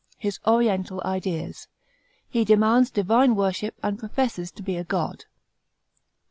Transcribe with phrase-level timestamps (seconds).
[0.17, 1.67] His oriental ideas.
[2.27, 5.25] He demands divine worship and professes to be a god.